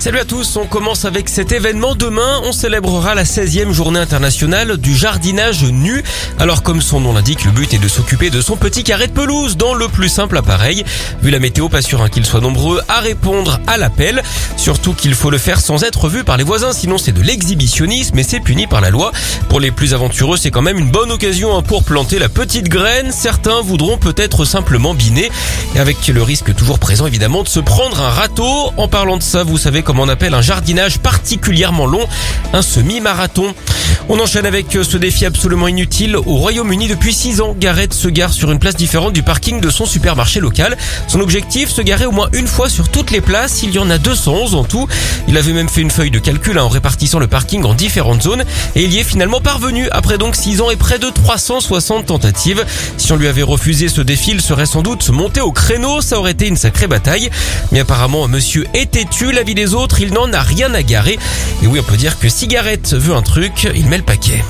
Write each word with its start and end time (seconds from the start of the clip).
Salut 0.00 0.20
à 0.20 0.24
tous, 0.24 0.56
on 0.56 0.64
commence 0.66 1.04
avec 1.04 1.28
cet 1.28 1.50
événement. 1.50 1.96
Demain, 1.96 2.40
on 2.44 2.52
célébrera 2.52 3.16
la 3.16 3.24
16e 3.24 3.72
journée 3.72 3.98
internationale 3.98 4.76
du 4.76 4.94
jardinage 4.94 5.64
nu. 5.64 6.04
Alors 6.38 6.62
comme 6.62 6.80
son 6.80 7.00
nom 7.00 7.12
l'indique, 7.12 7.44
le 7.44 7.50
but 7.50 7.74
est 7.74 7.78
de 7.78 7.88
s'occuper 7.88 8.30
de 8.30 8.40
son 8.40 8.56
petit 8.56 8.84
carré 8.84 9.08
de 9.08 9.12
pelouse 9.12 9.56
dans 9.56 9.74
le 9.74 9.88
plus 9.88 10.08
simple 10.08 10.38
appareil. 10.38 10.84
Vu 11.20 11.30
la 11.30 11.40
météo, 11.40 11.68
pas 11.68 11.82
sûr 11.82 12.00
hein, 12.00 12.08
qu'ils 12.08 12.24
soient 12.24 12.40
nombreux 12.40 12.80
à 12.88 13.00
répondre 13.00 13.58
à 13.66 13.76
l'appel. 13.76 14.22
Surtout 14.68 14.92
qu'il 14.92 15.14
faut 15.14 15.30
le 15.30 15.38
faire 15.38 15.62
sans 15.62 15.82
être 15.82 16.10
vu 16.10 16.24
par 16.24 16.36
les 16.36 16.44
voisins, 16.44 16.74
sinon 16.74 16.98
c'est 16.98 17.12
de 17.12 17.22
l'exhibitionnisme 17.22 18.18
et 18.18 18.22
c'est 18.22 18.38
puni 18.38 18.66
par 18.66 18.82
la 18.82 18.90
loi. 18.90 19.12
Pour 19.48 19.60
les 19.60 19.70
plus 19.70 19.94
aventureux, 19.94 20.36
c'est 20.36 20.50
quand 20.50 20.60
même 20.60 20.76
une 20.76 20.90
bonne 20.90 21.10
occasion 21.10 21.56
hein, 21.56 21.62
pour 21.62 21.84
planter 21.84 22.18
la 22.18 22.28
petite 22.28 22.68
graine. 22.68 23.10
Certains 23.10 23.62
voudront 23.62 23.96
peut-être 23.96 24.44
simplement 24.44 24.92
biner. 24.92 25.30
Et 25.74 25.78
avec 25.78 26.06
le 26.08 26.22
risque 26.22 26.54
toujours 26.54 26.78
présent 26.78 27.06
évidemment 27.06 27.44
de 27.44 27.48
se 27.48 27.60
prendre 27.60 27.98
un 28.02 28.10
râteau. 28.10 28.70
En 28.76 28.88
parlant 28.88 29.16
de 29.16 29.22
ça, 29.22 29.42
vous 29.42 29.56
savez 29.56 29.82
comme 29.82 30.00
on 30.00 30.08
appelle 30.10 30.34
un 30.34 30.42
jardinage 30.42 30.98
particulièrement 30.98 31.86
long, 31.86 32.06
un 32.52 32.60
semi-marathon. 32.60 33.54
On 34.08 34.18
enchaîne 34.20 34.46
avec 34.46 34.66
ce 34.82 34.96
défi 34.96 35.26
absolument 35.26 35.68
inutile. 35.68 36.16
Au 36.16 36.36
Royaume-Uni, 36.36 36.88
depuis 36.88 37.12
6 37.12 37.40
ans, 37.40 37.54
Gareth 37.58 37.92
se 37.92 38.08
gare 38.08 38.32
sur 38.32 38.50
une 38.50 38.58
place 38.58 38.76
différente 38.76 39.12
du 39.12 39.22
parking 39.22 39.60
de 39.60 39.70
son 39.70 39.86
supermarché 39.86 40.40
local. 40.40 40.76
Son 41.08 41.20
objectif, 41.20 41.68
se 41.70 41.82
garer 41.82 42.06
au 42.06 42.12
moins 42.12 42.28
une 42.32 42.46
fois 42.46 42.68
sur 42.68 42.88
toutes 42.88 43.10
les 43.10 43.20
places. 43.20 43.62
Il 43.62 43.70
y 43.70 43.78
en 43.78 43.90
a 43.90 43.98
211 43.98 44.54
en 44.54 44.64
tout. 44.64 44.86
Il 45.26 45.36
avait 45.36 45.52
même 45.52 45.68
fait 45.68 45.82
une 45.82 45.90
feuille 45.90 46.10
de 46.10 46.18
calcul 46.18 46.58
hein, 46.58 46.62
en 46.62 46.68
répartissant 46.68 47.18
le 47.18 47.26
parking 47.26 47.64
en 47.64 47.74
différentes 47.74 48.22
zones 48.22 48.44
et 48.76 48.84
il 48.84 48.92
y 48.92 48.98
est 48.98 49.04
finalement 49.04 49.40
parvenu 49.40 49.88
après 49.90 50.18
donc 50.18 50.36
6 50.36 50.60
ans 50.60 50.70
et 50.70 50.76
près 50.76 50.98
de 50.98 51.10
360 51.10 52.06
tentatives. 52.06 52.64
Si 52.96 53.12
on 53.12 53.16
lui 53.16 53.28
avait 53.28 53.42
refusé 53.42 53.88
ce 53.88 54.00
défi, 54.00 54.30
il 54.30 54.40
serait 54.40 54.66
sans 54.66 54.82
doute 54.82 55.08
monté 55.10 55.40
au 55.40 55.52
créneau. 55.52 56.00
Ça 56.00 56.18
aurait 56.18 56.32
été 56.32 56.46
une 56.46 56.56
sacrée 56.56 56.86
bataille. 56.86 57.30
Mais 57.72 57.80
apparemment, 57.80 58.28
monsieur 58.28 58.66
est 58.74 58.90
têtu. 58.90 59.32
La 59.32 59.42
vie 59.42 59.54
des 59.54 59.74
autres, 59.74 60.00
il 60.00 60.12
n'en 60.12 60.32
a 60.32 60.40
rien 60.40 60.72
à 60.74 60.82
garer. 60.82 61.18
Et 61.62 61.66
oui, 61.66 61.80
on 61.80 61.82
peut 61.82 61.96
dire 61.96 62.18
que 62.18 62.28
cigarette 62.28 62.94
veut 62.94 63.14
un 63.14 63.22
truc, 63.22 63.68
il 63.74 63.88
met 63.88 63.98
le 63.98 64.04
paquet. 64.04 64.44